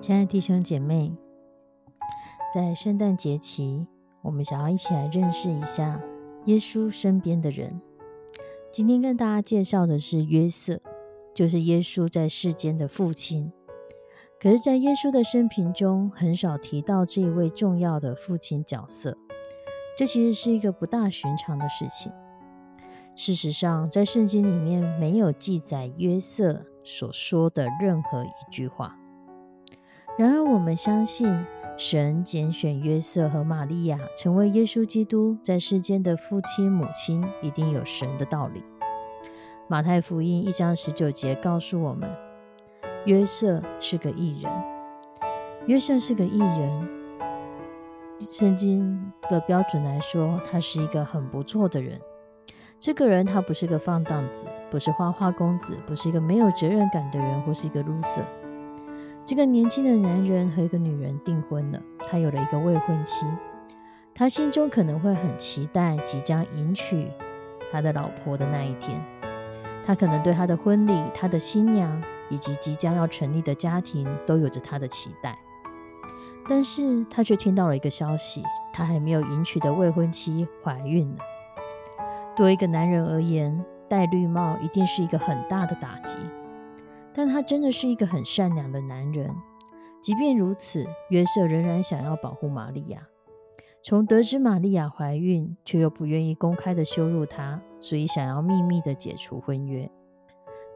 [0.00, 1.12] 亲爱的弟兄姐妹，
[2.54, 3.86] 在圣诞节期，
[4.22, 6.00] 我们想要一起来认识一下
[6.46, 7.80] 耶稣身边的人。
[8.70, 10.80] 今天跟大家介绍的是约瑟，
[11.34, 13.52] 就是耶稣在世间的父亲。
[14.40, 19.18] 可是，在耶稣的生平中，很少提到这一位重要的父亲角色。
[19.96, 22.12] 这其实是一个不大寻常的事情。
[23.16, 28.97] 事实上，在圣经里面没有记载约瑟所说的任何一句话。
[30.18, 31.32] 然而，我们相信
[31.76, 38.64] 神拣选约瑟和玛利亚成为耶稣基督在世间的父亲母亲，一定有神的道理。
[39.68, 42.10] 马太福音一章十九节告诉我们，
[43.04, 44.52] 约瑟是个艺人。
[45.66, 46.88] 约瑟是个艺人，
[48.28, 51.96] 圣经的标准来说，他是一个很不错的人。
[52.80, 58.24] 这个人他不是个放荡子，不是花花公子，不是一个没有责任感的人，或是一个 loser。
[59.24, 63.26] 这个年轻的男人和一个女人订婚了，他有了一个未婚妻，
[64.14, 67.10] 他心中可能会很期待即将迎娶
[67.70, 68.98] 他的老婆的那一天，
[69.84, 75.38] 他可能对他的婚礼、他的新娘以及即将要成立的家庭都有着他的期待，
[76.48, 78.42] 但是他却听到了一个消息，
[78.72, 81.18] 他还没有迎娶的未婚妻怀孕了。
[82.34, 86.16] 对一个男人而言，戴绿帽一定是一个很大的打击。
[87.18, 89.28] 但他真的是一个很善良的男人。
[90.00, 93.08] 即便如此，约瑟仍然想要保护玛利亚。
[93.82, 99.90] 从得知玛利亚怀孕，却又不愿意公开的羞辱她，所以想要秘密的解除婚约。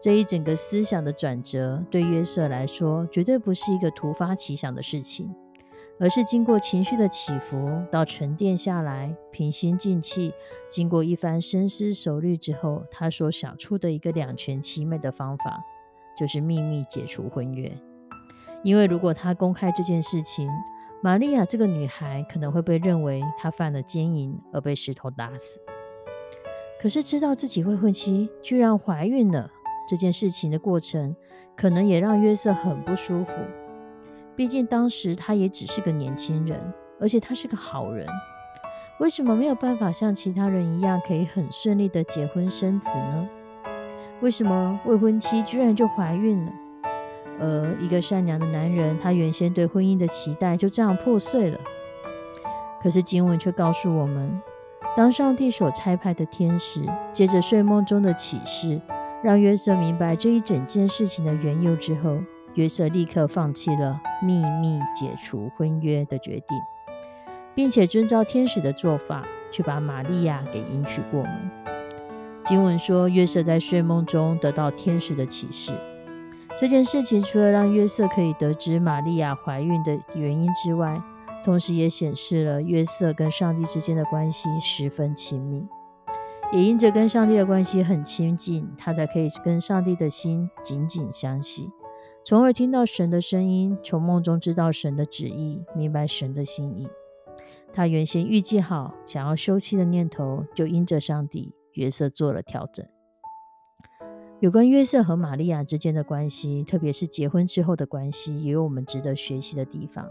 [0.00, 5.32] 这一整个思想的转折，对约瑟来说，绝对不是一个突发奇想的事情，
[6.00, 10.34] 而是经过情绪的起伏，到沉淀下来，平心静气，
[10.68, 15.62] 经过一番深思熟虑之后，他所想出的一个两全其美的方法。
[16.16, 17.72] 就是秘密解除婚约，
[18.62, 20.48] 因为如果他公开这件事情，
[21.02, 25.60] 玛利亚这个女孩可能会被认为她犯了奸淫而被石头打死。
[26.80, 29.50] 可是知道自己未婚妻居然怀孕了
[29.88, 31.14] 这件事情的过程，
[31.56, 33.32] 可能也让约瑟很不舒服。
[34.36, 36.60] 毕竟当时他也只是个年轻人，
[37.00, 38.06] 而且他是个好人，
[39.00, 43.28] 为什么没有办法像其他人一样可以很顺利的结婚生子呢？
[44.22, 46.52] 为什么未婚妻居然就怀孕了？
[47.40, 51.58] 而一个善良的男人，他原先对婚姻的期待就这样破碎了。
[52.80, 54.40] 可是经文却告诉我们，
[54.96, 58.80] 当上帝所差派的天使接着睡梦中的启示，
[59.24, 62.16] 让约瑟明白这一整件事情的缘由之后，
[62.54, 66.58] 约瑟立刻放弃了秘密解除婚约的决定，
[67.56, 71.50] 并且遵照天使的做法，去把玛利亚给迎娶过门。
[72.44, 75.72] 经文说，约瑟在睡梦中得到天使的启示。
[76.58, 81.00] 这件事情除了让约瑟可以得知玛利亚怀孕的原因之外，
[81.44, 85.66] 同时也显示了约瑟跟上帝之间的关系十分亲密。
[86.52, 91.70] 也因着跟上帝的关系很亲近，他才可以跟上帝的心紧紧相系，
[92.22, 96.86] 从而听到神的声音，从梦中知道神的旨意，明白神的心意。
[97.72, 101.54] 他原先预计好想要休妻的念头，就因着上帝。
[101.74, 102.86] 约瑟做了调整。
[104.40, 110.10] 有关约瑟和玛利亚之间的关系，特别是结婚之后的关系，也有我们值得学习的地方。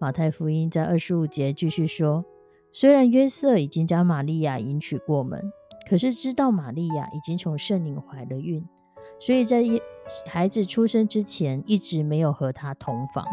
[0.00, 2.24] 马太福音在二十五节继续说：
[2.72, 5.52] 虽然约瑟已经将玛利亚迎娶过门，
[5.88, 8.66] 可是知道玛利亚已经从圣灵怀了孕，
[9.20, 9.62] 所以在
[10.26, 13.24] 孩子出生之前一直没有和他同房。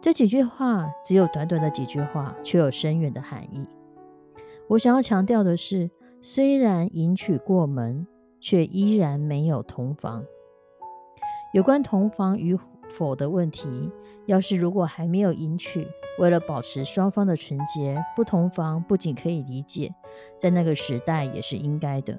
[0.00, 3.68] 这几句话只有短短的几句话，却有深远的含义。
[4.68, 5.90] 我想要强调的是，
[6.22, 8.06] 虽然迎娶过门，
[8.40, 10.22] 却依然没有同房。
[11.54, 12.58] 有关同房与
[12.90, 13.90] 否的问题，
[14.26, 15.88] 要是如果还没有迎娶，
[16.18, 19.94] 为了保持双方的纯洁，不同房不仅可以理解，
[20.38, 22.18] 在那个时代也是应该的。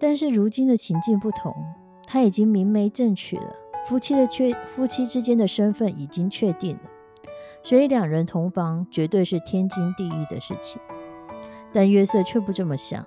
[0.00, 1.52] 但是如今的情境不同，
[2.06, 3.54] 他已经明媒正娶了，
[3.84, 6.90] 夫妻的确夫妻之间的身份已经确定了，
[7.62, 10.80] 所以两人同房绝对是天经地义的事情。
[11.72, 13.04] 但约瑟却不这么想，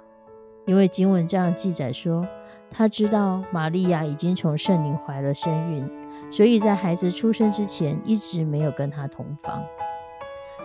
[0.65, 2.27] 因为经文这样记载说，
[2.69, 5.89] 他知道玛利亚已经从圣灵怀了身孕，
[6.29, 9.63] 所以在孩子出生之前一直没有跟他同房。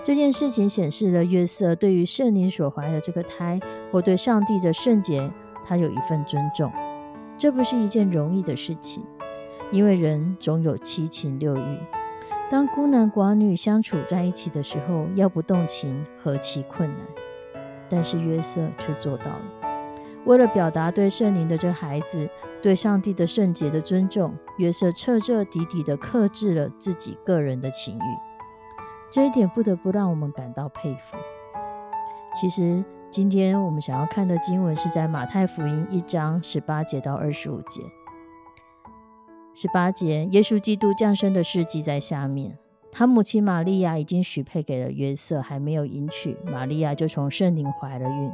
[0.03, 3.61] 这件事情显示了约瑟对于圣灵所怀的这个胎，
[3.93, 5.31] 或对上帝的圣洁，
[5.67, 6.73] 他有一份尊重。
[7.37, 9.05] 这不是一件容易的事情，
[9.71, 11.79] 因为人总有七情六欲，
[12.51, 17.01] 当孤男寡女相处在一起的时候，要不动情何其困难。
[17.91, 19.43] 但是约瑟却做到了。
[20.25, 22.29] 为了表达对圣灵的这孩子、
[22.63, 28.03] 对上帝的圣洁的尊重，约瑟彻彻底底的克制了自己个人的情欲。
[29.11, 31.17] 这一点不得不让我们感到佩服。
[32.39, 37.81] 其实，今天我们想要看的经文是在马太福音一章十八节到二十五节。
[39.53, 42.59] 十八节，耶稣基督降生的事记在下面。
[42.93, 48.31] 他母亲玛利亚已经许配给了约瑟，还没有迎娶，玛利亚就从圣灵怀了孕。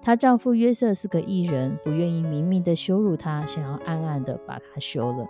[0.00, 5.26] 她丈夫约瑟是个异人，不愿意明明的羞辱她，想要暗暗的把她休了。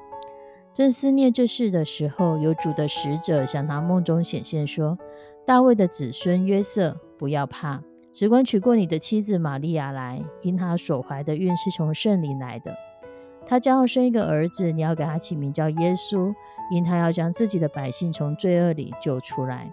[0.73, 4.99] 正思念这事的时候，有主的使者向他梦中显现，说
[5.47, 7.83] ：“大卫的子孙约瑟，不要怕，
[8.13, 12.73] 只管娶过你的妻子玛利亚来，因她所怀的孕是从圣灵来的。”
[13.49, 16.35] 他将要生一个儿子，你要给他起名叫耶稣，
[16.71, 19.73] 因他要将自己的百姓从罪恶里救出来。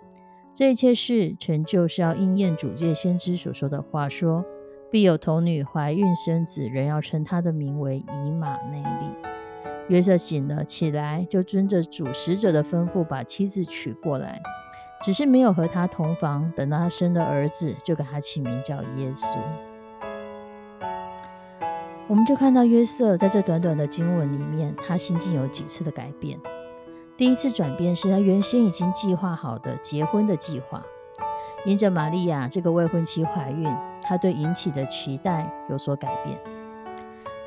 [0.53, 4.45] 这一切事成就，是要应验主界先知所说的话：说
[4.89, 9.27] 必有童女怀孕生子，人要称他的名为以马内利。
[9.89, 14.41] 约瑟醒了起来，就遵着主使者的吩咐，把妻子娶过来，
[15.03, 16.49] 只是没有和他同房。
[16.55, 19.37] 等到他生了儿子，就给他起名叫耶稣。
[22.07, 26.39] 我们就看到约瑟在这短短的经文里面，他心境有几次的改变。
[27.17, 30.83] 第一次转变是他原先已经计划好的结婚的计划，
[31.65, 33.67] 因着玛利亚这个未婚妻怀孕，
[34.03, 36.37] 他对引起的期待有所改变。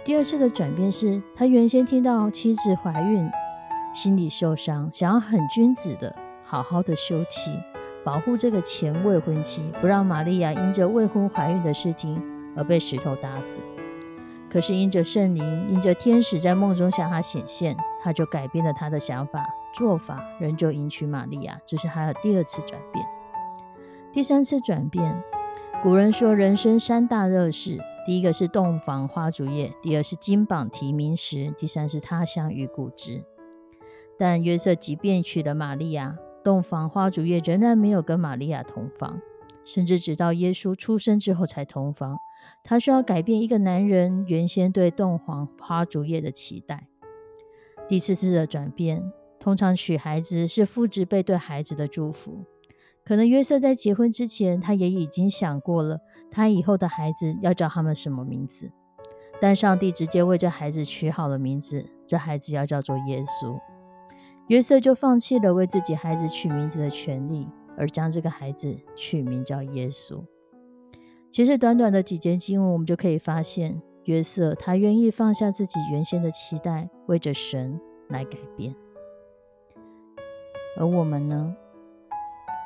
[0.05, 3.31] 第二次的转变是他原先听到妻子怀孕，
[3.94, 6.12] 心里受伤，想要很君子的
[6.43, 7.52] 好好的休妻，
[8.02, 12.20] 保护这个前未婚妻，不让玛利亚因着未婚怀孕的事情
[12.56, 13.60] 而被石头打死。
[14.50, 21.61] 可是因着圣灵，因着天使在梦中向他显现，他就改变了他的想法做法，仍旧迎娶玛利亚。
[21.67, 23.05] 这是他的第二次转变。
[24.11, 25.23] 第三次转变，
[25.83, 33.23] 古人说人生三大乐事：第一个是洞房花烛夜，第二是金榜题名时，第三是他乡遇故知。
[34.19, 39.21] 但约瑟即便娶了玛利亚，洞房花烛夜仍然没有跟玛利亚同房，
[39.62, 42.19] 甚至直到耶稣出生之后才同房。
[42.65, 46.89] 他需要改变一个男人原先对洞房花烛夜的期待。
[47.89, 52.45] 第四次的转变，通常娶孩子是父执辈对孩子的祝福。
[53.05, 56.00] 可能约瑟在结婚之前，他也已经想过了，
[56.31, 58.70] 他以后的孩子要叫他们什么名字。
[59.41, 63.58] 但上帝直接为这孩子取好了名字，这孩子要叫做耶稣。
[64.49, 70.22] 约瑟就放弃了为自己孩子取名字的权利，而将这个孩子取名叫耶稣。
[71.39, 78.75] 其实短短的几节经文，我们就可以发现，约瑟他愿意放下自己原先的期待，为着神来改变。
[80.77, 81.55] 而我们呢？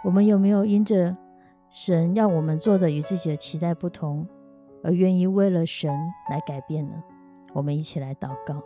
[0.03, 1.15] 我们有没有因着
[1.69, 4.27] 神要我们做的与自己的期待不同，
[4.83, 5.93] 而愿意为了神
[6.31, 6.95] 来改变呢？
[7.53, 8.63] 我们一起来祷告，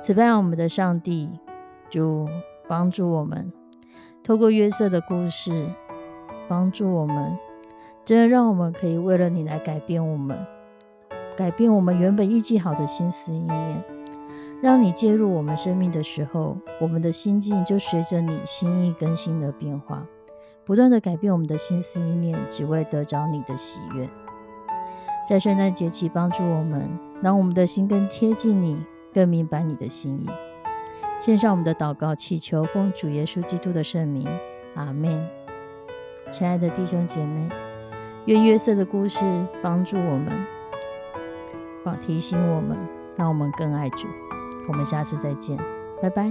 [0.00, 1.28] 此外，我们的上帝
[1.90, 2.28] 就
[2.68, 3.52] 帮助我们，
[4.22, 5.68] 透过约瑟的故事，
[6.48, 7.36] 帮助我们。
[8.08, 10.34] 真的让我们可以为了你来改变我们，
[11.36, 13.84] 改变我们原本预计好的心思意念，
[14.62, 20.06] 让你介入我们生命的时候，我们的心境就随着你心意更新的变化，
[20.64, 24.08] 不断的改变我们的心思意念，只为得着你的喜悦。
[25.28, 26.88] 在圣诞节期帮助我们，
[27.20, 30.30] 让我们的心更贴近你，更明白你的心意。
[31.20, 34.26] 献上我们的祷告，祈求奉主耶稣基督的圣名，
[34.76, 35.28] 阿门。
[36.30, 37.67] 亲爱的弟兄姐妹。
[38.28, 39.20] 愿约瑟的故事
[39.62, 40.28] 帮助我们，
[41.82, 42.76] 帮提醒我们，
[43.16, 44.06] 让我们更爱主。
[44.68, 45.56] 我们下次再见，
[46.02, 46.30] 拜拜。